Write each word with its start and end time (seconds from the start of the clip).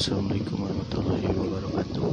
Assalamualaikum 0.00 0.64
warahmatullahi 0.64 1.28
wabarakatuh. 1.28 2.08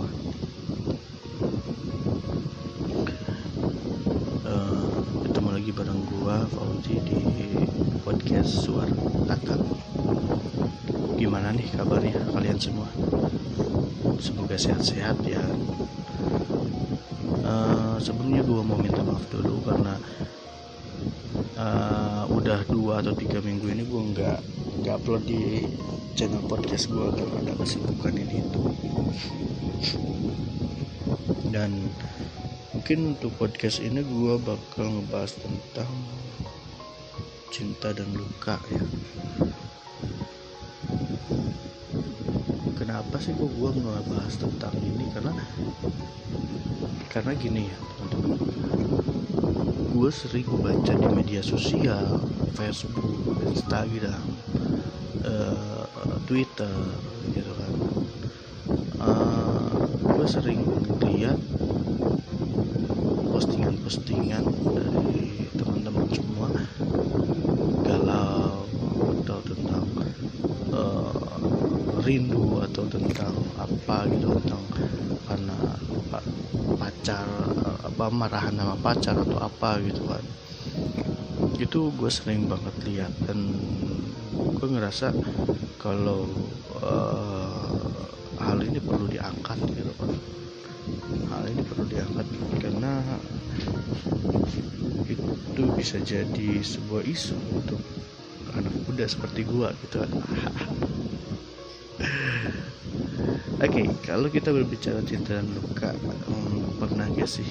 Uh, 4.44 4.92
ketemu 5.24 5.50
lagi 5.56 5.72
bareng 5.72 6.04
gua 6.12 6.44
Fauzi 6.52 7.00
di 7.08 7.24
podcast 8.04 8.68
Suara 8.68 8.92
Kakak. 9.32 9.64
Gimana 11.16 11.56
nih 11.56 11.64
kabarnya 11.80 12.28
kalian 12.28 12.60
semua? 12.60 12.92
Semoga 14.20 14.60
sehat-sehat 14.60 15.24
ya. 15.24 15.48
Uh, 17.40 17.96
sebelumnya 18.04 18.44
gua 18.44 18.68
mau 18.68 18.76
minta 18.84 19.00
maaf 19.00 19.24
dulu 19.32 19.64
karena 19.64 19.96
uh, 21.56 22.28
udah 22.36 22.68
dua 22.68 23.00
atau 23.00 23.16
tiga 23.16 23.40
minggu 23.40 23.72
ini 23.72 23.88
gua 23.88 24.04
nggak 24.12 24.57
nggak 24.82 24.96
upload 25.02 25.24
di 25.26 25.66
channel 26.18 26.42
podcast 26.46 26.90
gue 26.90 27.08
karena 27.14 27.36
ada 27.46 27.54
kesibukan 27.58 28.14
ini. 28.18 28.36
Itu 28.42 28.62
dan 31.58 31.90
mungkin 32.70 33.18
untuk 33.18 33.34
podcast 33.40 33.82
ini 33.82 34.06
gue 34.06 34.34
bakal 34.38 34.94
ngebahas 34.94 35.34
tentang 35.42 35.90
cinta 37.50 37.90
dan 37.98 38.14
luka 38.14 38.62
ya. 38.70 38.84
Kenapa 42.78 43.18
sih 43.18 43.34
kok 43.34 43.50
gue 43.50 43.70
ngebahas 43.74 44.34
tentang 44.38 44.76
ini? 44.86 45.10
Karena 45.10 45.34
karena 47.10 47.32
gini 47.34 47.66
ya 47.66 47.78
teman-teman. 47.98 48.38
Gue 49.98 50.14
sering 50.14 50.46
baca 50.62 50.94
di 50.94 51.08
media 51.10 51.42
sosial 51.42 52.22
Facebook 52.54 53.02
Instagram 53.50 54.47
uh, 55.28 56.18
Twitter 56.26 56.72
gitu 57.36 57.52
kan. 57.54 57.74
Uh, 58.98 59.86
gue 60.18 60.28
sering 60.28 60.64
lihat 61.04 61.38
postingan-postingan 63.32 64.44
dari 64.74 65.46
teman-teman 65.54 66.08
semua 66.10 66.50
galau 67.86 68.66
atau 69.22 69.40
tentang 69.46 69.86
uh, 70.74 71.38
rindu 72.02 72.64
atau 72.66 72.84
tentang 72.90 73.36
apa 73.60 74.08
gitu 74.10 74.32
tentang 74.42 74.64
karena 75.28 75.58
pacar 76.78 77.28
apa 77.84 78.06
marahan 78.10 78.56
sama 78.56 78.76
pacar 78.80 79.16
atau 79.22 79.38
apa 79.38 79.78
gitu 79.86 80.02
kan. 80.08 80.24
Itu 81.58 81.94
gue 81.94 82.10
sering 82.10 82.50
banget 82.50 82.76
lihat 82.86 83.14
dan 83.26 83.54
gue 84.58 84.68
ngerasa 84.68 85.14
kalau 85.78 86.26
uh, 86.82 87.70
hal 88.42 88.60
ini 88.64 88.82
perlu 88.82 89.06
diangkat 89.10 89.60
gitu 89.74 89.92
kan 89.98 90.12
hal 91.30 91.44
ini 91.50 91.62
perlu 91.62 91.86
diangkat 91.86 92.26
karena 92.62 93.02
itu 95.08 95.64
bisa 95.74 95.98
jadi 96.04 96.62
sebuah 96.62 97.04
isu 97.08 97.38
untuk 97.58 97.82
anak 98.54 98.74
muda 98.86 99.06
seperti 99.10 99.42
gue 99.44 99.70
gitu. 99.86 99.98
Kan 100.06 100.12
Oke, 103.58 103.74
okay, 103.74 103.86
kalau 104.06 104.30
kita 104.30 104.54
berbicara 104.54 105.02
cinta 105.02 105.34
dan 105.34 105.50
luka, 105.50 105.90
um, 106.30 106.62
pernah 106.78 107.10
gak 107.10 107.26
sih 107.26 107.50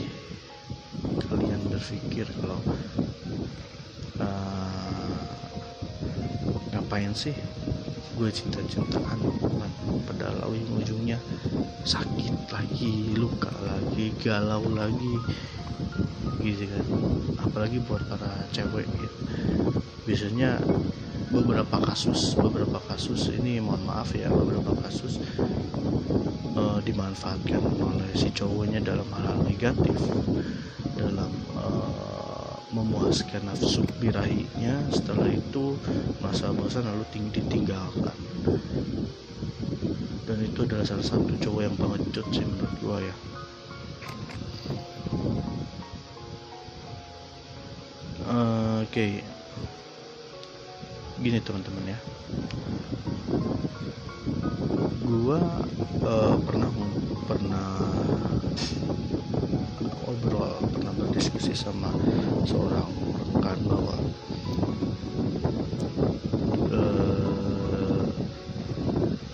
kalian 1.27 1.67
berpikir 1.67 2.31
kalau 2.39 2.63
ngapain 6.97 7.13
sih? 7.13 7.37
Gue 8.17 8.33
cinta-cintaan 8.33 9.21
padahal 10.09 10.49
ujung-ujungnya 10.49 11.21
sakit 11.85 12.49
lagi 12.49 13.13
luka 13.13 13.53
lagi 13.61 14.17
galau 14.25 14.65
lagi. 14.73 15.15
Gitu 16.41 16.65
kan. 16.65 16.85
Apalagi 17.45 17.85
buat 17.85 18.01
para 18.09 18.49
cewek 18.49 18.89
gitu. 18.89 19.17
Biasanya 20.09 20.57
beberapa 21.37 21.77
kasus 21.85 22.33
beberapa 22.33 22.81
kasus 22.89 23.29
ini 23.29 23.61
mohon 23.61 23.85
maaf 23.85 24.17
ya 24.17 24.33
beberapa 24.33 24.73
kasus 24.81 25.21
uh, 26.57 26.81
dimanfaatkan 26.81 27.61
oleh 27.61 28.09
si 28.17 28.33
cowoknya 28.33 28.81
dalam 28.81 29.05
hal-hal 29.13 29.45
negatif 29.45 30.01
dalam 30.97 31.29
uh, 31.61 32.06
memuaskan 32.77 33.49
nafsu 33.49 33.81
birahinya. 33.97 34.85
Setelah 34.93 35.33
itu 35.33 35.81
masa 36.21 36.53
bosan 36.53 36.85
lalu 36.85 37.09
tinggi 37.09 37.41
ditinggalkan. 37.41 38.19
Dan 40.29 40.39
itu 40.45 40.69
adalah 40.69 40.85
salah 40.85 41.07
satu 41.07 41.33
cowok 41.41 41.63
yang 41.65 41.77
pengecut 41.81 42.27
sih 42.29 42.45
menurut 42.45 42.77
gua 42.85 42.99
ya. 43.01 43.15
Uh, 48.27 48.85
oke. 48.85 48.93
Okay. 48.93 49.25
gini 51.17 51.41
teman-teman 51.41 51.97
ya. 51.97 51.99
Gua 55.01 55.41
uh, 56.05 56.37
pernah 56.45 56.69
pernah 57.25 57.71
ngobrol 60.07 60.55
pernah 60.71 60.93
berdiskusi 60.95 61.51
sama 61.51 61.91
seorang 62.47 62.87
rekan 63.35 63.59
bahwa 63.67 63.97
uh, 66.71 68.03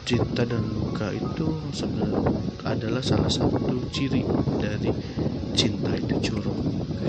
cinta 0.09 0.43
dan 0.49 0.65
luka 0.73 1.13
itu 1.13 1.47
sebenarnya 1.77 2.33
adalah 2.65 3.05
salah 3.05 3.29
satu 3.29 3.85
ciri 3.93 4.25
dari 4.57 4.89
cinta 5.53 5.93
itu 5.93 6.33
curug. 6.33 6.57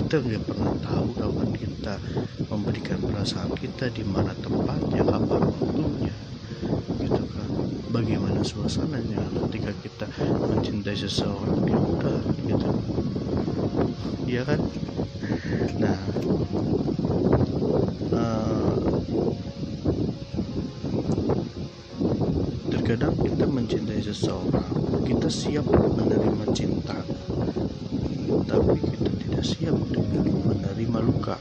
Kita 0.04 0.20
nggak 0.20 0.44
pernah 0.44 0.76
tahu 0.84 1.08
kapan 1.16 1.50
kita 1.56 1.94
memberikan 2.52 3.00
perasaan 3.00 3.56
kita 3.56 3.88
di 3.88 4.04
mana 4.04 4.36
tempatnya 4.36 5.02
kapan 5.08 5.40
waktunya 5.48 6.16
gitu 7.00 7.22
kan. 7.32 7.48
Bagaimana 7.88 8.44
suasananya 8.44 9.24
ketika 9.48 9.72
kita 9.80 10.06
mencintai 10.20 10.98
seseorang 10.98 11.64
ya 11.64 11.78
udah 11.80 12.20
gitu 12.44 12.68
iya 14.34 14.42
kan 14.42 14.58
nah 15.78 15.98
uh, 18.10 18.74
terkadang 22.66 23.14
kita 23.14 23.46
mencintai 23.64 24.04
seseorang 24.04 24.76
kita 25.08 25.24
siap 25.32 25.64
menerima 25.72 26.52
cinta. 26.52 27.00
Tapi 28.44 28.76
kita 28.76 29.08
tidak 29.24 29.40
siap 29.40 29.72
dengan 29.88 30.28
menerima 30.52 31.00
luka. 31.00 31.40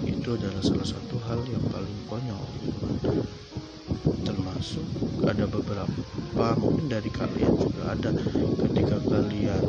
Itu 0.00 0.40
adalah 0.40 0.64
salah 0.64 0.88
satu 0.88 1.20
hal 1.28 1.44
yang 1.44 1.60
paling 1.68 1.98
konyol. 2.08 2.40
Termasuk 4.24 4.88
ada 5.28 5.44
beberapa 5.44 6.56
mungkin 6.56 6.88
dari 6.88 7.12
kalian 7.12 7.52
juga 7.68 7.92
ada. 7.92 8.16
Ketika 8.64 8.96
kalian 9.04 9.64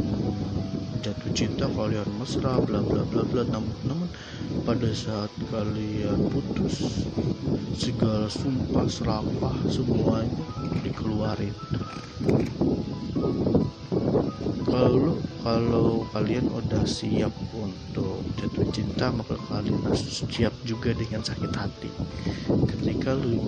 jatuh 1.03 1.31
cinta 1.35 1.67
kalian 1.67 2.07
mesra 2.15 2.63
bla 2.63 2.79
bla 2.79 3.03
bla 3.03 3.27
bla. 3.27 3.43
Namun, 3.43 3.75
namun 3.83 4.07
pada 4.63 4.87
saat 4.95 5.35
kalian 5.51 6.31
putus 6.31 7.03
segala 7.75 8.31
sumpah 8.31 8.87
serapah 8.87 9.57
semuanya 9.67 10.50
dikeluarin 11.21 11.55
kalau 14.71 15.13
kalau 15.45 15.87
kalian 16.09 16.49
udah 16.49 16.81
siap 16.81 17.29
untuk 17.53 18.25
jatuh 18.41 18.65
cinta 18.73 19.13
maka 19.13 19.37
kalian 19.49 19.77
harus 19.85 20.25
siap 20.25 20.53
juga 20.65 20.93
dengan 20.97 21.21
sakit 21.21 21.53
hati. 21.53 21.89
Ketika 22.69 23.13
lu 23.17 23.45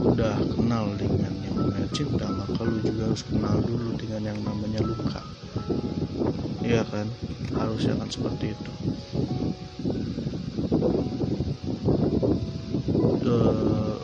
udah 0.00 0.36
kenal 0.56 0.92
dengan 0.96 1.32
yang 1.44 1.54
namanya 1.56 1.88
cinta 1.92 2.28
maka 2.28 2.60
lu 2.68 2.80
juga 2.84 3.12
harus 3.12 3.24
kenal 3.24 3.56
dulu 3.64 3.96
dengan 3.96 4.32
yang 4.32 4.40
namanya 4.44 4.80
luka. 4.84 5.20
Iya 6.64 6.82
kan? 6.88 7.08
Harusnya 7.52 7.94
kan 7.96 8.08
seperti 8.10 8.56
itu 8.56 8.72
uh, 13.26 13.96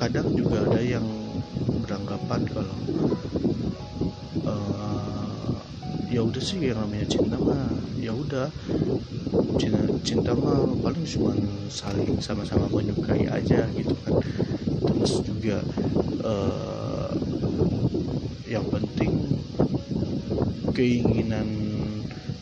kadang 0.00 0.34
juga 0.34 0.66
ada 0.66 0.80
yang 0.82 1.06
beranggapan 1.82 2.42
kalau 2.50 2.78
uh, 4.46 5.56
ya 6.10 6.20
udah 6.26 6.42
sih 6.42 6.58
yang 6.58 6.82
namanya 6.82 7.06
cinta 7.06 7.36
mah 7.38 7.70
ya 7.98 8.12
udah. 8.14 8.50
Cinta, 9.60 9.84
cinta 10.02 10.32
mah 10.34 10.64
paling 10.80 11.04
cuma 11.06 11.36
saling 11.70 12.18
sama-sama 12.18 12.66
menyukai 12.72 13.28
aja 13.30 13.68
gitu 13.76 13.94
kan. 14.02 14.18
Terus 14.82 15.22
juga 15.22 15.62
uh, 16.26 17.14
yang 18.48 18.66
penting 18.68 19.38
keinginan 20.72 21.48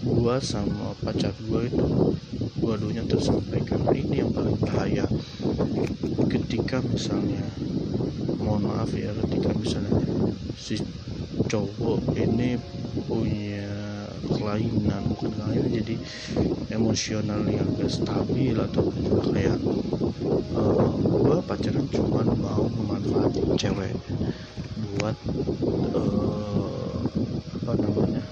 gua 0.07 0.39
sama 0.41 0.97
pacar 1.03 1.35
gua 1.45 1.67
itu 1.67 2.15
dua-duanya 2.61 3.09
tersampaikan 3.09 3.83
ini 3.97 4.21
yang 4.21 4.31
paling 4.31 4.57
bahaya. 4.61 5.09
Ketika 6.31 6.85
misalnya 6.85 7.43
mohon 8.39 8.69
maaf 8.69 8.93
ya 8.95 9.11
ketika 9.25 9.51
misalnya 9.57 9.93
si 10.57 10.77
cowok 11.49 12.15
ini 12.17 12.61
punya 13.09 13.69
kelainan 14.27 15.03
bukan 15.13 15.31
kelainan 15.37 15.71
jadi 15.83 15.95
emosional 16.73 17.43
yang 17.47 17.69
gak 17.79 17.91
stabil 17.91 18.57
atau 18.57 18.91
juga 18.91 19.21
kayak 19.35 19.59
uh, 20.57 20.91
gua 20.99 21.39
pacaran 21.45 21.87
cuma 21.91 22.25
mau 22.39 22.67
memanfaatin 22.67 23.55
cewek 23.55 23.95
buat 24.99 25.17
uh, 25.95 26.99
apa 27.61 27.73
namanya 27.79 28.25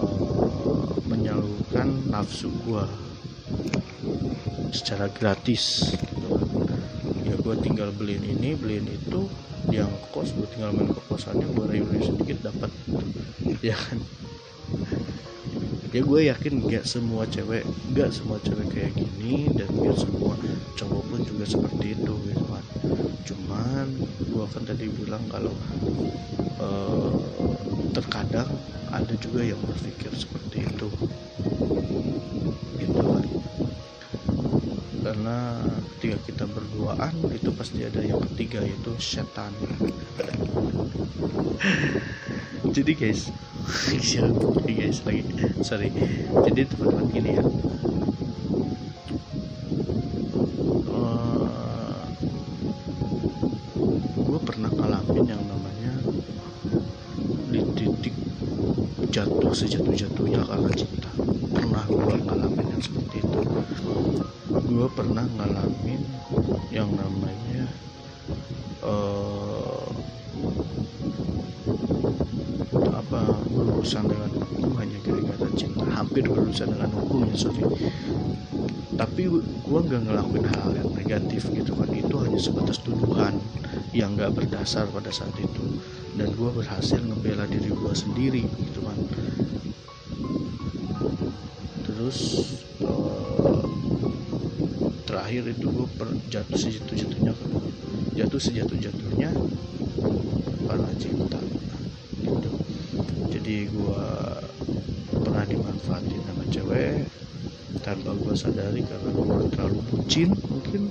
uh, 0.00 0.29
menyalurkan 1.20 2.08
nafsu 2.08 2.48
gua 2.64 2.88
secara 4.72 5.12
gratis. 5.12 5.92
Ya 7.28 7.36
gua 7.36 7.60
tinggal 7.60 7.92
beliin 7.92 8.24
ini 8.24 8.56
beliin 8.56 8.88
itu 8.88 9.28
yang 9.68 9.92
kos 10.10 10.32
gue 10.32 10.48
tinggal 10.56 10.72
main 10.72 10.88
ke 10.88 11.00
kosannya 11.04 11.44
gue 11.52 11.64
rayu-rayu 11.68 12.02
sedikit 12.02 12.48
dapat. 12.48 12.72
Ya 13.60 13.76
kan? 13.76 14.00
Ya 15.90 16.00
gue 16.06 16.20
yakin 16.30 16.54
gak 16.70 16.86
semua 16.86 17.28
cewek 17.28 17.66
gak 17.92 18.10
semua 18.14 18.40
cewek 18.40 18.66
kayak 18.72 18.94
gini 18.96 19.52
dan 19.52 19.68
gak 19.74 19.98
semua 20.00 20.38
cowok 20.78 21.02
pun 21.12 21.20
juga 21.26 21.44
seperti 21.44 21.98
itu 21.98 22.14
gitu 22.30 22.44
kan. 22.48 22.64
Cuman 23.26 23.86
gue 24.26 24.44
kan 24.48 24.62
tadi 24.64 24.86
bilang 24.88 25.22
kalau 25.28 25.52
uh, 26.62 27.14
terkadang 27.92 28.48
ada 28.90 29.14
juga 29.18 29.40
yang 29.46 29.60
berpikir 29.62 30.10
seperti 30.14 30.66
itu. 30.66 30.88
Gitu 32.78 33.00
kan. 33.00 33.24
Karena 35.00 35.36
ketika 35.96 36.18
kita 36.26 36.44
berduaan 36.50 37.14
itu 37.32 37.50
pasti 37.54 37.86
ada 37.86 38.02
yang 38.02 38.20
ketiga 38.32 38.62
yaitu 38.62 38.92
setan. 39.00 39.54
Jadi 42.70 42.92
guys 42.94 43.30
guys 44.78 44.98
lagi. 45.06 45.22
Sorry. 45.62 45.88
Jadi 46.46 46.60
teman-teman 46.68 47.06
gini 47.10 47.30
ya 47.38 47.44
uh, 50.90 52.00
gue 54.20 54.38
pernah 54.42 54.70
ngalamin 54.70 55.24
yang 55.26 55.42
namanya 55.46 55.92
di 57.50 57.60
titik 57.74 58.14
jatuh 59.10 59.49
sejatuh-jatuhnya 59.60 60.40
karena 60.48 60.72
cinta 60.72 61.10
pernah 61.52 61.84
gue 61.84 62.14
ngalamin 62.24 62.66
yang 62.72 62.80
seperti 62.80 63.20
itu. 63.20 63.40
Gue 64.48 64.86
pernah 64.96 65.26
ngalamin 65.36 66.00
yang 66.72 66.88
namanya 66.96 67.68
uh, 68.80 69.84
apa 72.88 73.20
berurusan 73.52 74.08
dengan 74.08 74.30
hukum 74.32 74.72
hanya 74.80 74.96
gara-gara 75.04 75.48
cinta. 75.52 75.84
Hampir 75.92 76.24
berurusan 76.24 76.72
dengan 76.72 76.90
hukum 76.96 77.28
ya 77.28 77.36
sorry 77.36 77.60
tapi 79.00 79.24
gue 79.32 79.80
nggak 79.80 80.12
ngelakuin 80.12 80.44
hal 80.44 80.76
yang 80.76 80.92
negatif 80.92 81.48
gitu 81.48 81.72
kan. 81.72 81.88
Itu 81.88 82.20
hanya 82.20 82.36
sebatas 82.36 82.84
tuduhan 82.84 83.40
yang 83.96 84.12
nggak 84.12 84.36
berdasar 84.36 84.84
pada 84.92 85.08
saat 85.08 85.32
itu. 85.40 85.80
Dan 86.12 86.36
gue 86.36 86.50
berhasil 86.52 87.00
ngebela 87.00 87.48
diri 87.48 87.72
gue 87.72 87.94
sendiri 87.96 88.44
gitu 88.60 88.79
terus 92.10 92.58
uh, 92.82 93.62
terakhir 95.06 95.46
itu 95.46 95.62
gue 95.70 95.86
jatuh 96.26 96.58
sejatuh 96.58 96.98
jatuhnya 96.98 97.34
jatuh 98.18 98.40
sejatuh 98.42 98.78
jatuhnya 98.82 99.30
karena 100.66 100.90
cinta. 100.98 101.38
Gitu. 102.18 102.50
Jadi 103.30 103.56
gue 103.70 104.06
pernah 105.22 105.44
dimanfaatin 105.46 106.18
sama 106.26 106.44
cewek 106.50 107.06
tanpa 107.86 108.10
gue 108.18 108.34
sadari 108.34 108.82
karena 108.82 109.10
gue 109.14 109.46
terlalu 109.54 109.78
bucin 109.94 110.34
mungkin. 110.50 110.90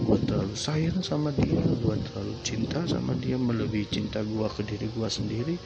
Gue 0.00 0.16
terlalu 0.24 0.56
sayang 0.56 1.04
sama 1.04 1.28
dia 1.36 1.60
gue 1.60 1.96
terlalu 2.08 2.34
cinta 2.40 2.88
sama 2.88 3.12
dia 3.20 3.36
melebihi 3.36 3.84
cinta 3.92 4.24
gue 4.24 4.48
ke 4.48 4.64
diri 4.64 4.88
gue 4.96 5.08
sendiri. 5.12 5.60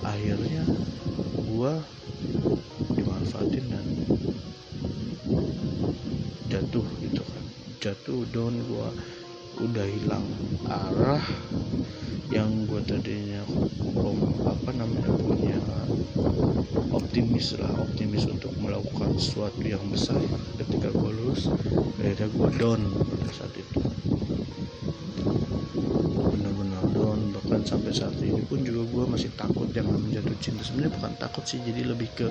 Akhirnya 0.00 0.64
gue 1.36 1.72
dan 3.34 3.86
jatuh 6.46 6.86
gitu 7.02 7.22
kan. 7.22 7.44
Jatuh 7.82 8.22
down 8.30 8.54
gue 8.54 8.88
udah 9.56 9.86
hilang 9.88 10.26
arah 10.68 11.24
yang 12.28 12.68
gue 12.68 12.82
tadinya 12.84 13.40
apa 14.44 14.70
namanya 14.76 15.10
punya 15.16 15.58
optimis 16.92 17.56
lah 17.56 17.72
optimis 17.80 18.28
untuk 18.28 18.52
melakukan 18.60 19.16
sesuatu 19.16 19.62
yang 19.64 19.82
besar 19.88 20.20
ketika 20.60 20.92
gue 20.92 21.10
lulus. 21.12 21.48
Akhirnya 21.96 22.28
gue 22.30 22.48
down 22.60 22.80
pada 22.92 23.32
saat 23.32 23.52
itu. 23.56 23.80
Benar-benar 26.06 26.84
down 26.92 27.20
bahkan 27.32 27.62
sampai 27.64 27.92
saat 27.94 28.16
ini 28.20 28.42
pun 28.44 28.60
juga 28.62 28.84
gue 28.86 29.04
masih 29.08 29.30
takut 29.34 29.68
yang 29.72 29.88
namanya 29.88 30.20
jatuh 30.20 30.36
cinta. 30.42 30.62
Sebenarnya 30.66 30.92
bukan 30.98 31.12
takut 31.16 31.44
sih 31.48 31.58
jadi 31.64 31.88
lebih 31.88 32.08
ke 32.12 32.26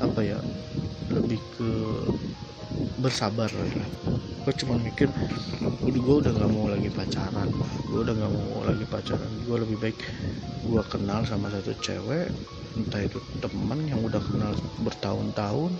apa 0.00 0.20
ya 0.24 0.38
lebih 1.12 1.40
ke 1.56 1.70
bersabar 3.00 3.48
lagi 3.52 3.84
gue 4.44 4.54
cuma 4.64 4.80
mikir 4.80 5.12
udah 5.84 6.00
gue 6.00 6.16
udah 6.24 6.32
nggak 6.32 6.52
mau 6.52 6.66
lagi 6.68 6.88
pacaran 6.88 7.48
gue 7.90 8.00
udah 8.06 8.14
nggak 8.14 8.34
mau 8.38 8.62
lagi 8.62 8.86
pacaran. 8.86 9.30
Gue 9.42 9.56
lebih 9.66 9.76
baik 9.82 9.98
gue 10.62 10.82
kenal 10.86 11.26
sama 11.26 11.50
satu 11.50 11.74
cewek 11.82 12.30
entah 12.78 13.02
itu 13.02 13.18
teman 13.42 13.86
yang 13.90 14.00
udah 14.06 14.22
kenal 14.22 14.52
bertahun-tahun 14.82 15.72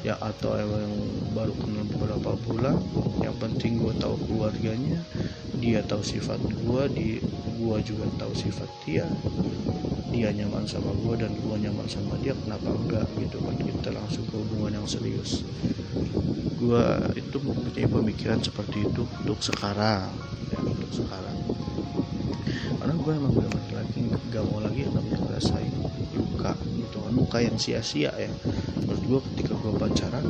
ya 0.00 0.16
atau 0.16 0.56
yang 0.56 0.94
baru 1.36 1.52
kenal 1.60 1.84
beberapa 1.84 2.32
bulan 2.40 2.80
yang 3.20 3.36
penting 3.36 3.76
gue 3.76 3.92
tahu 4.00 4.16
keluarganya 4.24 5.04
dia 5.52 5.84
tahu 5.84 6.00
sifat 6.00 6.40
gue 6.56 6.82
di 6.88 7.08
gue 7.44 7.76
juga 7.84 8.08
tahu 8.16 8.32
sifat 8.32 8.70
dia 8.88 9.12
dia 10.10 10.34
nyaman 10.34 10.66
sama 10.66 10.90
gue 10.96 11.14
dan 11.22 11.38
gue 11.38 11.56
nyaman 11.60 11.86
sama 11.86 12.18
dia 12.18 12.34
kenapa 12.34 12.74
enggak 12.74 13.06
gitu 13.22 13.38
kan 13.46 13.54
kita 13.60 13.94
langsung 13.94 14.26
ke 14.26 14.34
hubungan 14.34 14.82
yang 14.82 14.88
serius. 14.90 15.46
Gue 16.58 16.82
itu 17.14 17.38
mempunyai 17.38 17.86
pemikiran 17.86 18.42
seperti 18.42 18.90
itu 18.90 19.06
untuk 19.06 19.38
sekarang 19.40 20.18
ya 20.50 20.60
untuk 20.66 20.90
sekarang 20.90 21.38
karena 22.80 22.94
gue 22.96 23.12
emang 23.12 23.32
benar-benar 23.36 23.72
lagi 23.84 24.00
gak 24.32 24.44
mau 24.46 24.60
lagi 24.62 24.86
yang 24.88 24.94
namanya 24.96 25.20
ngerasain 25.26 25.74
luka 26.16 26.52
gitu 26.74 26.96
kan 27.04 27.12
luka 27.14 27.38
yang 27.42 27.56
sia-sia 27.60 28.10
ya. 28.16 28.32
Menurut 28.86 29.02
gue 29.04 29.20
ketika 29.32 29.52
gue 29.54 29.72
pacaran 29.76 30.26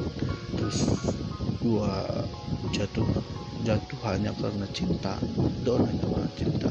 terus 0.59 0.79
gue 1.61 1.93
jatuh 2.75 3.09
jatuh 3.65 4.01
hanya 4.09 4.33
karena 4.37 4.67
cinta 4.73 5.21
down 5.65 5.85
hanya 5.89 6.05
karena 6.09 6.31
cinta. 6.37 6.71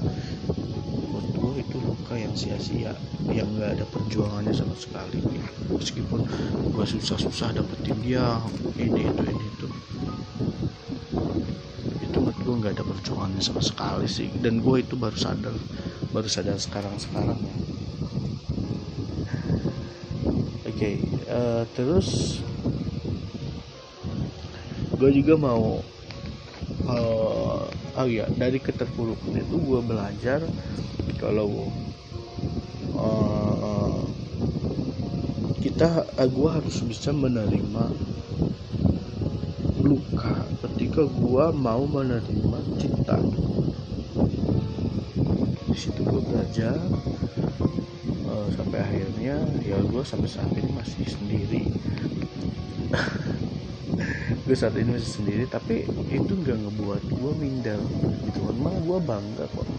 Menurut 1.10 1.30
gue 1.34 1.54
itu 1.66 1.78
luka 1.82 2.14
yang 2.18 2.34
sia-sia 2.38 2.94
yang 3.30 3.48
gak 3.58 3.78
ada 3.78 3.86
perjuangannya 3.86 4.54
sama 4.54 4.74
sekali. 4.78 5.22
Meskipun 5.80 6.22
gue 6.70 6.86
susah-susah 6.86 7.56
dapetin 7.56 7.98
dia 8.04 8.42
ini 8.78 9.10
itu 9.10 9.24
ini 9.26 9.46
nggak 12.60 12.78
ada 12.78 12.84
perjuangannya 12.84 13.42
sama 13.42 13.64
sekali 13.64 14.06
sih. 14.06 14.30
Dan 14.36 14.60
gue 14.60 14.84
itu 14.84 15.00
baru 15.00 15.16
sadar 15.16 15.56
baru 16.12 16.28
sadar 16.30 16.58
sekarang 16.60 16.96
sekarang 17.00 17.40
ya. 17.40 17.56
Oke 20.70 20.76
okay, 20.76 20.96
uh, 21.28 21.64
terus 21.76 22.40
gue 25.00 25.12
juga 25.16 25.40
mau 25.40 25.80
uh, 26.88 27.64
oh 27.72 28.08
ya 28.08 28.28
dari 28.36 28.60
keterpurukan 28.60 29.32
itu 29.36 29.56
gue 29.60 29.80
belajar 29.84 30.44
kalau 31.20 31.72
uh, 32.96 34.04
kita 35.60 36.08
uh, 36.16 36.30
gue 36.32 36.50
harus 36.52 36.80
bisa 36.84 37.12
menerima 37.12 37.92
luka 39.84 40.39
ketika 40.90 41.06
gue 41.22 41.46
mau 41.54 41.86
menerima 41.86 42.60
cinta 42.82 43.14
di 45.70 45.78
situ 45.78 46.02
gue 46.02 46.18
belajar 46.18 46.82
uh, 48.26 48.50
sampai 48.58 48.82
akhirnya 48.82 49.38
ya 49.62 49.78
gue 49.86 50.02
sampai 50.02 50.26
saat 50.26 50.50
ini 50.58 50.74
masih 50.74 51.06
sendiri. 51.06 51.62
Gue 54.50 54.58
saat 54.58 54.74
ini 54.82 54.98
masih 54.98 55.22
sendiri 55.22 55.46
tapi 55.46 55.86
itu 56.10 56.34
nggak 56.34 56.58
ngebuat 56.58 57.06
gue 57.06 57.32
minder 57.38 57.78
gitu. 58.26 58.50
Kan 58.50 58.58
malah 58.58 58.82
gue 58.82 58.98
bangga 59.06 59.46
kok. 59.46 59.70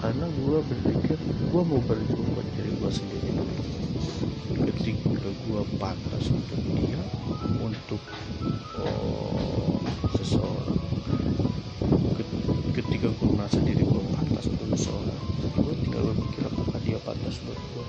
Karena 0.00 0.32
gue 0.32 0.58
berpikir 0.64 1.18
gue 1.20 1.62
mau 1.68 1.80
berjuang 1.84 2.28
buat 2.32 2.48
diri 2.56 2.72
gue 2.72 2.88
sendiri 2.88 3.36
ketika 4.68 5.28
gue 5.28 5.62
pantas 5.76 6.24
untuk 6.30 6.60
dia 6.76 7.00
untuk 7.62 8.02
oh, 8.80 9.80
seseorang. 10.18 10.78
Ketika 12.74 13.10
gue 13.10 13.28
merasa 13.34 13.58
diri 13.62 13.82
gue 13.82 14.02
pantas 14.14 14.46
untuk 14.46 14.68
seseorang 14.74 15.18
gue 15.58 15.74
tinggal 15.84 16.02
berpikir 16.14 16.42
apakah 16.48 16.78
dia 16.80 16.98
pantas 17.02 17.36
buat 17.44 17.58
gue 17.58 17.84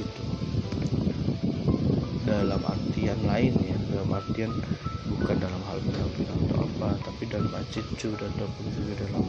gitu. 0.00 0.22
Dalam 2.24 2.60
artian 2.64 3.20
lain 3.28 3.52
ya 3.60 3.76
dalam 3.92 4.10
artian 4.14 4.50
bukan 5.20 5.36
dalam 5.36 5.62
hal 5.68 5.78
penampilan 5.84 6.38
atau 6.48 6.58
apa 6.64 6.88
tapi 7.04 7.22
dalam 7.28 7.52
attitude 7.52 8.16
ataupun 8.16 8.64
juga 8.72 8.92
dalam 9.04 9.24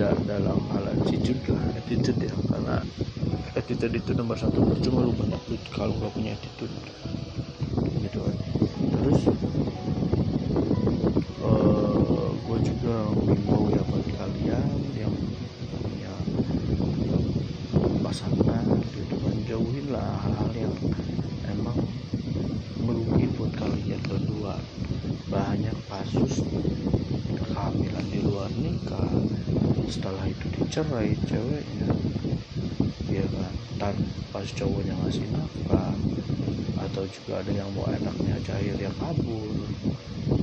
da, 0.00 0.08
dalam 0.24 0.60
hal 0.72 0.84
attitude 0.96 1.40
lah 1.52 1.64
attitude 1.76 2.20
ya 2.20 2.34
karena 2.48 2.76
attitude 3.60 3.94
itu 4.00 4.10
nomor 4.16 4.36
satu. 4.40 4.64
Percuma 4.64 5.04
lu 5.04 5.12
banyak 5.12 5.40
duit 5.46 5.62
kalau 5.70 5.92
nggak 6.00 6.12
punya 6.16 6.32
attitude 6.34 6.72
gitu 8.10 8.26
kan 8.26 8.36
terus 8.90 9.20
uh, 11.44 12.28
gue 12.34 12.58
juga 12.66 12.94
mau 13.46 13.64
ya 13.70 13.82
buat 13.86 14.06
kalian 14.18 14.70
yang 14.98 15.14
punya 15.70 16.12
pasangan 18.02 18.66
gitu 18.90 19.14
kan 19.14 19.36
jauhin 19.46 19.86
lah 19.94 20.10
hal-hal 20.26 20.50
yang 20.66 20.74
emang 21.46 21.78
merugi 22.82 23.30
buat 23.38 23.52
kalian 23.54 24.00
berdua. 24.10 24.58
Banyak 25.30 25.76
kasus 25.86 26.42
kehamilan 27.30 28.06
di 28.10 28.18
luar 28.26 28.50
nikah 28.58 29.06
setelah 29.86 30.26
itu 30.26 30.46
dicerai 30.58 31.14
ceweknya 31.30 32.09
ya 33.20 33.28
kan 33.28 33.54
tanpa 33.76 34.40
cowoknya 34.56 34.94
ngasih 35.04 35.26
nafkah 35.32 35.92
atau 36.80 37.04
juga 37.04 37.44
ada 37.44 37.52
yang 37.52 37.68
mau 37.76 37.84
enaknya 37.92 38.36
cair 38.42 38.76
yang 38.80 38.96
kabur. 38.96 39.52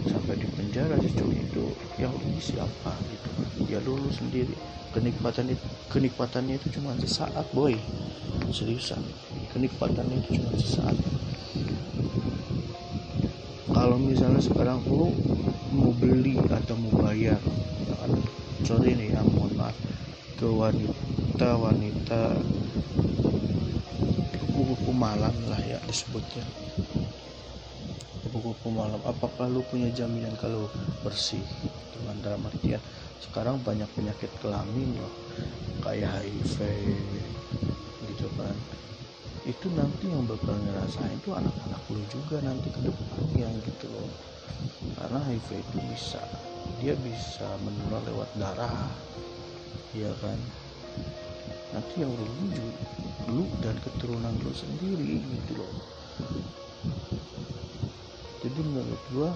Sampai 0.05 0.37
di 0.37 0.47
penjara 0.53 0.95
cowok 0.95 1.33
itu. 1.33 1.65
Yang 1.97 2.13
rugi 2.21 2.41
siapa 2.53 2.93
gitu? 3.09 3.29
Ya 3.73 3.79
dulu 3.81 4.07
sendiri. 4.13 4.53
Kenikmatan 4.93 5.51
itu 5.51 5.65
kenikmatannya 5.89 6.55
itu 6.61 6.67
cuma 6.77 6.93
sesaat 7.01 7.45
boy. 7.51 7.73
Seriusan. 8.53 9.01
Kenikmatannya 9.51 10.21
itu 10.21 10.37
cuma 10.37 10.51
sesaat. 10.55 10.97
Kalau 13.73 13.97
misalnya 14.01 14.41
sekarang 14.41 14.81
lu 14.89 15.13
mau 15.73 15.91
beli 15.93 16.39
atau 16.47 16.75
mau 16.79 16.93
bayar 17.03 17.37
ya 17.87 17.95
kan 17.99 18.11
sorry 18.63 18.95
nih 18.95 19.11
yang 19.11 19.27
mohon 19.35 19.51
maaf 19.59 19.75
ke 20.37 20.45
wanita 20.45 21.57
wanita 21.57 22.37
kupu-kupu 24.37 24.93
malam 24.93 25.33
lah 25.49 25.57
ya 25.65 25.81
disebutnya. 25.89 26.45
Kupu-kupu 28.21 28.69
malam. 28.69 29.01
Apakah 29.01 29.49
lu 29.49 29.65
punya 29.65 29.89
jaminan 29.89 30.37
kalau 30.37 30.69
bersih? 31.01 31.41
Dengan 31.97 32.21
dalam 32.21 32.45
artian 32.45 32.77
sekarang 33.17 33.57
banyak 33.65 33.89
penyakit 33.97 34.29
kelamin 34.37 34.93
loh. 35.01 35.13
Kayak 35.81 36.21
HIV 36.21 36.57
gitu 38.13 38.29
kan. 38.37 38.53
Itu 39.41 39.73
nanti 39.73 40.05
yang 40.05 40.29
bakal 40.29 40.53
ngerasain 40.53 41.17
itu 41.17 41.33
anak-anak 41.33 41.81
lu 41.89 42.01
juga 42.13 42.45
nanti 42.45 42.69
ke 42.69 42.85
depannya 42.85 43.49
gitu 43.65 43.89
loh. 43.89 44.09
Karena 45.01 45.17
HIV 45.17 45.65
itu 45.65 45.77
bisa 45.89 46.21
dia 46.77 46.93
bisa 46.93 47.57
menular 47.65 48.05
lewat 48.05 48.29
darah 48.37 48.85
ya 49.97 50.13
kan. 50.21 50.39
Nanti 51.73 51.93
yang 52.01 52.13
rugi 52.13 52.69
lu 53.27 53.43
dan 53.59 53.75
keturunan 53.81 54.33
lu 54.41 54.51
sendiri 54.53 55.19
gitu 55.21 55.59
loh. 55.59 55.73
Jadi 58.45 58.59
menurut 58.61 59.01
gua 59.11 59.31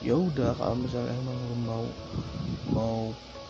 ya 0.00 0.14
udah 0.14 0.54
kalau 0.54 0.78
misalnya 0.78 1.10
emang 1.18 1.38
lu 1.50 1.56
mau 1.66 1.84
mau 2.70 2.98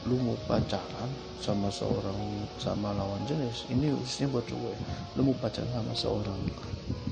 lu 0.06 0.16
mau 0.22 0.38
pacaran 0.48 1.10
sama 1.36 1.68
seorang 1.68 2.16
sama 2.56 2.94
lawan 2.96 3.20
jenis 3.28 3.68
ini 3.68 3.92
khususnya 3.92 4.32
buat 4.32 4.46
cowok 4.48 4.72
ya. 4.72 4.80
Lu 5.14 5.20
mau 5.30 5.36
pacaran 5.38 5.70
sama 5.70 5.94
seorang 5.94 6.40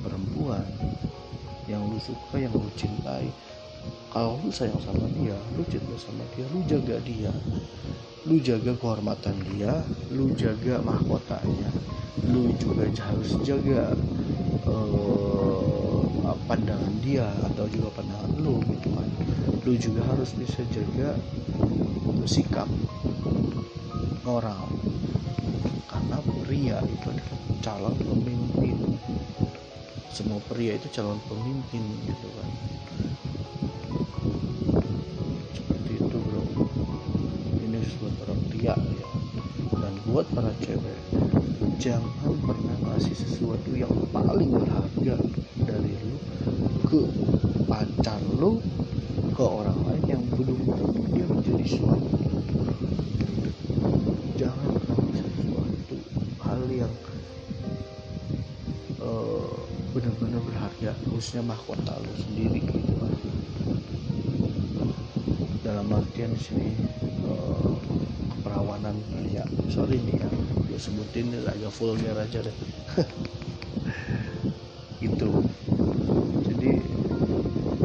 perempuan 0.01 0.65
yang 1.69 1.85
lu 1.89 1.97
suka 2.01 2.37
yang 2.37 2.53
lu 2.53 2.69
cintai 2.77 3.29
kalau 4.15 4.39
lu 4.39 4.51
sayang 4.55 4.79
sama 4.79 5.11
dia 5.19 5.35
lu 5.59 5.67
cinta 5.67 5.91
sama 5.99 6.23
dia 6.39 6.47
lu 6.55 6.63
jaga 6.71 7.03
dia. 7.03 7.35
Lu 8.31 8.39
jaga 8.39 8.71
kehormatan 8.79 9.35
dia 9.51 9.83
lu 10.15 10.31
jaga 10.39 10.79
mahkotanya. 10.87 11.71
Lu 12.31 12.55
juga 12.55 12.87
harus 12.95 13.35
jaga 13.43 13.91
uh, 14.71 16.07
pandangan 16.47 16.95
dia 17.03 17.27
atau 17.51 17.67
juga 17.67 17.91
pandangan 17.91 18.31
lu 18.39 18.63
gitu 18.71 18.89
kan. 18.95 19.11
Lu 19.67 19.73
juga 19.75 20.07
harus 20.07 20.31
bisa 20.39 20.63
jaga 20.71 21.19
sikap 22.23 22.71
orang. 24.23 24.71
Karena 25.91 26.19
pria 26.23 26.79
itu 26.87 27.07
adalah 27.11 27.39
calon 27.67 27.99
pemimpin. 27.99 28.79
Semua 30.15 30.39
pria 30.47 30.79
itu 30.79 30.87
calon 30.95 31.19
pemimpin 31.27 31.83
gitu 32.07 32.31
kan 32.31 32.51
ini 37.85 38.01
buat 38.01 38.15
para 38.17 38.35
pria 38.49 38.75
ya. 38.75 39.09
Dan 39.77 39.95
buat 40.09 40.27
para 40.33 40.53
cewek 40.65 40.99
jangan 41.77 42.33
pernah 42.41 42.77
ngasih 42.89 43.13
sesuatu 43.13 43.77
yang 43.77 43.93
paling 44.09 44.49
berharga 44.57 45.17
dari 45.69 45.93
lu 46.01 46.17
ke 46.89 47.01
pacar 47.69 48.21
lu 48.41 48.65
ke 49.37 49.45
orang 49.45 49.77
lain 49.85 50.05
yang 50.17 50.25
belum 50.33 50.61
tentu 50.65 51.03
dia 51.13 51.27
menjadi 51.29 51.67
suami. 51.69 52.09
Jangan 54.41 54.69
pernah 54.81 54.99
ngasih 55.13 55.29
sesuatu 55.37 55.97
hal 56.41 56.63
yang 56.73 56.95
uh, 59.05 59.53
benar-benar 59.93 60.41
berharga 60.41 60.91
khususnya 61.13 61.45
mahkota 61.45 62.01
lu 62.01 62.13
sendiri 62.17 62.65
gitu 62.65 62.95
dalam 65.65 65.89
artian 65.97 66.29
sini 66.37 66.77
uh, 67.25 67.64
keperawanan 68.55 68.95
ya 69.35 69.43
sorry 69.67 69.99
nih 69.99 70.15
ya. 70.23 70.31
Gue 70.71 70.79
sebutin 70.79 71.35
agak 71.43 71.75
vulgar 71.75 72.15
aja 72.23 72.39
deh. 72.39 72.57
Itu 75.11 75.43
jadi 76.47 76.71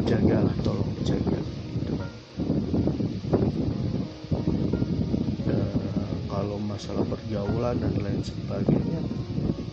jagalah 0.06 0.54
tolong 0.62 0.94
dijaga. 1.02 1.42
Gitu 1.74 1.92
kan 1.98 2.10
Dan 5.42 5.74
kalau 6.30 6.62
masalah 6.62 7.02
pergaulan 7.02 7.74
dan 7.82 7.94
lain 7.98 8.22
sebagainya 8.22 9.02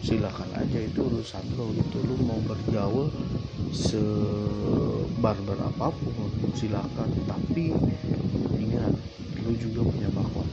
silakan 0.01 0.50
aja 0.58 0.80
itu 0.82 1.06
urusan 1.06 1.46
lo 1.62 1.77
gitu. 1.77 2.01
Lo 2.10 2.18
mau 2.25 2.42
bergaul 2.42 3.13
sebarbar 3.70 5.62
apa 5.62 5.94
pun 5.94 6.34
silakan. 6.58 7.10
Tapi 7.30 7.70
ingat 8.58 8.98
lu 9.46 9.54
juga 9.56 9.86
punya 9.86 10.10
mahkota 10.12 10.47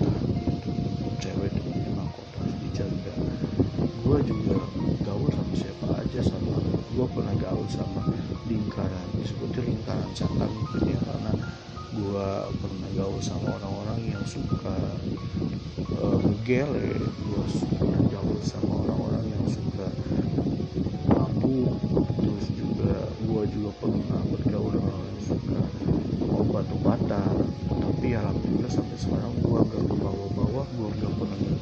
gue 4.15 4.31
juga 4.31 4.63
gaul 5.03 5.27
sama 5.27 5.55
siapa 5.59 5.87
aja 5.99 6.23
sama 6.23 6.55
gue 6.71 7.07
pernah 7.19 7.35
gaul 7.35 7.67
sama 7.67 8.07
lingkaran 8.47 9.07
disebutnya 9.19 9.75
lingkaran 9.75 10.07
setan 10.15 10.55
ya 10.87 10.99
karena 11.03 11.33
gue 11.99 12.29
pernah 12.63 12.89
gaul 12.95 13.19
sama 13.19 13.59
orang-orang 13.59 14.15
yang 14.15 14.23
suka 14.23 14.79
uh, 15.99 16.23
gele 16.47 16.95
gue 16.95 17.43
pernah 17.75 18.03
gaul 18.07 18.39
sama 18.47 18.87
orang-orang 18.87 19.35
yang 19.35 19.45
suka 19.51 19.91
mabuk 21.11 21.75
terus 22.15 22.47
juga 22.55 22.95
gue 23.19 23.43
juga 23.51 23.71
pernah 23.83 24.23
bergaul 24.31 24.71
dengan 24.79 24.95
orang 24.95 25.11
yang 25.11 25.23
suka 25.27 25.61
obat-obatan. 26.39 27.35
Tapi 27.67 28.07
alhamdulillah 28.15 28.71
sampai 28.71 28.95
sekarang 28.95 29.35
gue 29.43 29.59
gak 29.75 29.85
kebawa-bawa 29.91 30.63
gue 30.71 30.89
gak 31.03 31.15
pernah 31.19 31.54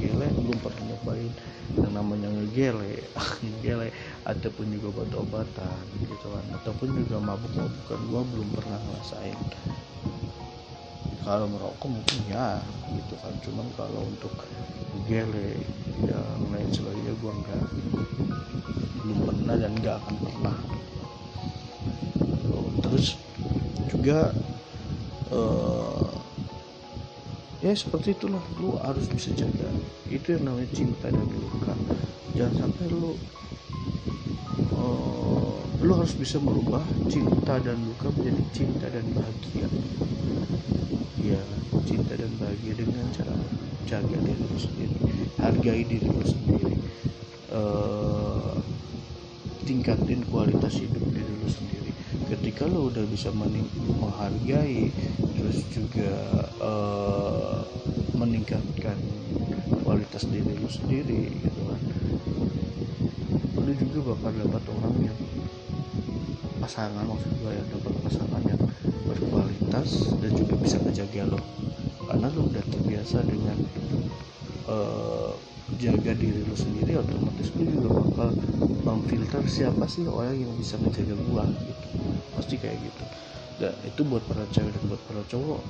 ngegele 3.42 3.88
ataupun 4.26 4.66
juga 4.72 4.86
obat-obatan 5.00 5.84
gitu 6.06 6.26
kan. 6.30 6.44
Ataupun 6.62 6.88
juga 6.94 7.16
mabuk-mabukan 7.18 8.00
gue 8.08 8.22
belum 8.36 8.48
pernah 8.54 8.78
ngerasain. 8.78 9.38
Kalau 11.22 11.46
merokok 11.46 11.86
mungkin 11.86 12.18
ya 12.30 12.58
gitu 12.98 13.14
kan. 13.22 13.34
Cuman 13.46 13.66
kalau 13.78 14.02
untuk 14.06 14.34
gele 15.06 15.58
yang 16.02 16.42
lain 16.50 16.68
sebagainya 16.74 17.14
gue 17.14 17.32
nggak 17.32 17.64
belum 19.02 19.18
pernah 19.26 19.54
dan 19.58 19.72
nggak 19.78 19.96
akan 20.02 20.16
pernah. 20.18 20.56
Terus 22.82 23.16
juga 23.88 24.34
uh, 25.32 26.12
ya 27.62 27.72
seperti 27.72 28.18
itulah. 28.18 28.42
Lu 28.58 28.76
harus 28.82 29.06
bisa 29.08 29.30
jaga. 29.32 29.70
Itu 30.10 30.36
yang 30.36 30.50
namanya 30.50 30.68
cinta 30.74 31.08
dan 31.08 31.24
luka 31.24 31.72
jangan 32.32 32.54
sampai 32.68 32.84
lu 32.92 33.12
uh, 34.72 35.56
lu 35.82 35.92
harus 35.98 36.14
bisa 36.16 36.38
merubah 36.38 36.82
cinta 37.10 37.58
dan 37.60 37.76
luka 37.82 38.08
menjadi 38.16 38.42
cinta 38.54 38.86
dan 38.88 39.04
bahagia. 39.12 39.68
Ya 41.22 41.42
cinta 41.86 42.14
dan 42.18 42.32
bahagia 42.40 42.72
dengan 42.78 43.06
cara 43.14 43.34
jaga 43.86 44.18
diri 44.24 44.42
lu 44.42 44.58
sendiri 44.58 44.96
hargai 45.42 45.82
diri 45.84 46.06
lu 46.06 46.24
sendiri 46.24 46.74
uh, 47.52 48.56
tingkatin 49.66 50.22
kualitas 50.30 50.78
hidup 50.78 51.02
diri 51.12 51.32
lu 51.42 51.48
sendiri. 51.50 51.90
Ketika 52.32 52.64
lo 52.66 52.88
udah 52.88 53.04
bisa 53.06 53.28
menghargai 53.34 54.88
terus 55.36 55.58
juga 55.74 56.10
uh, 56.62 57.60
meningkatkan 58.16 58.96
kualitas 59.82 60.24
diri 60.30 60.54
lu 60.56 60.70
sendiri 60.70 61.28
gitu 61.42 61.60
kan 61.66 61.82
lu 63.72 63.88
juga 63.88 64.12
bakal 64.12 64.32
dapat 64.36 64.62
orang 64.68 64.96
yang 65.00 65.18
pasangan 66.60 67.04
maksud 67.08 67.32
gue 67.40 67.50
ya 67.50 67.64
dapat 67.72 67.94
pasangan 68.04 68.42
yang 68.44 68.62
berkualitas 69.08 70.12
dan 70.20 70.30
juga 70.36 70.54
bisa 70.60 70.76
menjaga 70.84 71.22
lo. 71.32 71.40
Karena 72.06 72.28
lo 72.36 72.40
udah 72.52 72.64
terbiasa 72.68 73.24
dengan 73.24 73.58
uh, 74.68 75.32
jaga 75.80 76.12
diri 76.12 76.44
lo 76.44 76.52
sendiri 76.52 77.00
otomatis 77.00 77.48
lo 77.56 77.62
juga 77.64 77.88
bakal 78.04 78.28
memfilter 78.84 79.42
siapa 79.48 79.88
sih 79.88 80.04
orang 80.04 80.36
yang 80.36 80.52
bisa 80.60 80.76
menjaga 80.76 81.16
gua 81.26 81.44
gitu. 81.48 81.86
Pasti 82.36 82.54
kayak 82.60 82.76
gitu. 82.76 83.04
Dan 83.56 83.72
itu 83.88 84.00
buat 84.04 84.22
para 84.28 84.44
cewek 84.52 84.70
dan 84.70 84.84
buat 84.86 85.02
para 85.08 85.22
cowok. 85.32 85.62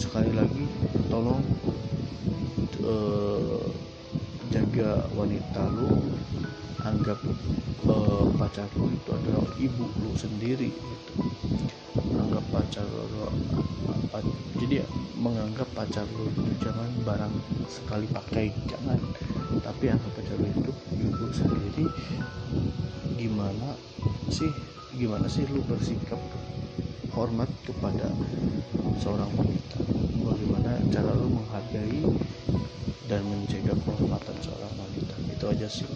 Sekali 0.00 0.32
lagi 0.32 0.64
tolong 1.12 1.42
uh, 2.82 3.68
jaga 4.48 5.04
wanita 5.12 5.62
lu 5.76 5.88
anggap 6.80 7.20
uh, 7.84 8.26
pacar 8.38 8.64
lu 8.78 8.88
itu 8.88 9.10
adalah 9.12 9.44
ibu 9.60 9.84
lu 10.00 10.10
sendiri 10.16 10.72
gitu. 10.72 11.12
Anggap 12.16 12.44
pacar 12.48 12.86
lu 12.88 13.28
apa 13.88 14.24
jadi 14.56 14.82
ya, 14.82 14.86
menganggap 15.18 15.68
pacar 15.76 16.06
lu 16.16 16.30
itu 16.32 16.42
jangan 16.64 16.88
barang 17.04 17.34
sekali 17.68 18.06
pakai 18.08 18.48
jangan. 18.70 18.96
Tapi 19.60 19.84
anggap 19.92 20.12
pacar 20.16 20.36
lu 20.40 20.48
itu 20.48 20.72
ibu 20.96 21.26
sendiri 21.34 21.84
gimana 23.18 23.74
sih 24.30 24.48
gimana 24.94 25.26
sih 25.26 25.44
lu 25.50 25.60
bersikap 25.66 26.18
hormat 27.12 27.50
kepada 27.66 28.08
seorang 29.02 29.28
wanita? 29.36 29.78
Bagaimana 30.24 30.70
cara 30.88 31.10
lu 31.18 31.36
menghargai 31.36 32.00
dan 33.08 33.24
menjaga 33.24 33.72
kehormatan 33.72 34.36
seorang 34.44 34.72
wanita. 34.76 35.16
Itu 35.32 35.44
aja 35.48 35.66
sih. 35.66 35.88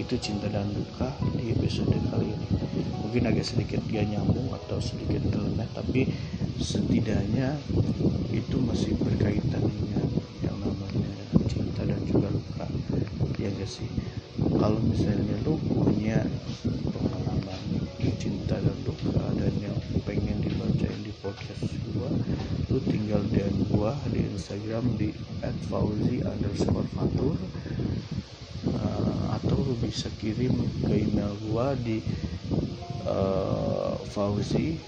Itu 0.00 0.16
cinta 0.16 0.48
dan 0.48 0.72
duka 0.72 1.12
di 1.36 1.52
episode 1.52 1.92
kali 2.08 2.32
ini. 2.32 2.48
Mungkin 3.04 3.28
agak 3.28 3.44
sedikit 3.44 3.84
gak 3.92 4.08
nyambung 4.08 4.48
atau 4.56 4.80
sedikit 4.80 5.20
terleneh 5.28 5.68
tapi 5.76 6.08
setidaknya 6.56 7.60
itu 8.32 8.56
masih 8.64 8.96
berkaitan 8.96 9.60
dengan 9.60 10.08
yang 10.40 10.56
namanya 10.56 11.12
cinta 11.44 11.84
dan 11.84 12.00
juga 12.08 12.32
luka 12.32 12.66
ya 13.36 13.52
gak 13.52 13.68
sih? 13.68 13.88
Kalau 14.56 14.80
misalnya 14.80 15.36
lu 15.44 15.60
punya 15.68 16.24
pengalaman 16.88 17.60
cinta 18.16 18.56
dan 18.56 18.78
duka 18.88 19.26
dan 19.36 19.52
yang 19.60 19.76
pengen 20.08 20.40
dibacain 20.40 21.00
di 21.04 21.12
podcast 21.20 21.68
gua 21.92 22.08
lu 22.72 22.80
tinggal 22.88 23.20
DM 23.28 23.68
gua 23.68 23.92
di 24.08 24.24
Instagram 24.24 24.96
di 24.96 25.12
@fauzi 25.68 26.22
underscore 26.22 26.86
fatur. 26.94 27.36
Uh, 28.62 29.34
atau 29.34 29.58
lu 29.58 29.74
bisa 29.82 30.06
kirim 30.22 30.54
ke 30.86 31.02
email 31.02 31.34
gua 31.50 31.74
di 31.74 31.98
uh, 33.02 33.98
fauzi 34.14 34.78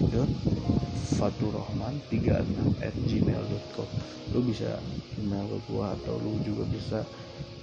faturrahman 1.19 1.99
36 2.07 2.79
at 2.79 2.95
gmail.com 3.03 3.89
lu 4.31 4.39
bisa 4.47 4.79
email 5.19 5.43
ke 5.43 5.59
gua 5.67 5.91
atau 5.91 6.15
lu 6.23 6.39
juga 6.47 6.63
bisa 6.71 7.03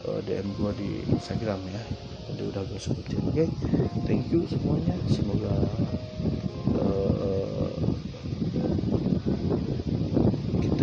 uh, 0.04 0.20
DM 0.28 0.52
gua 0.60 0.76
di 0.76 1.00
Instagram 1.08 1.64
ya. 1.72 1.82
Tadi 2.22 2.42
udah 2.48 2.62
gue 2.64 2.80
sebutin 2.80 3.18
oke? 3.28 3.34
Okay? 3.34 3.48
thank 4.06 4.30
you 4.30 4.46
semuanya. 4.46 4.94
Semoga 5.10 5.52
uh, 6.78 7.72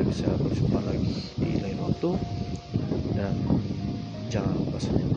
bisa 0.10 0.26
berjumpa 0.42 0.82
lagi 0.82 1.14
di 1.38 1.62
lain 1.62 1.78
waktu. 1.86 2.18
Dan 3.14 3.34
jangan 4.34 4.58
lupa 4.58 4.82
senyum 4.82 5.14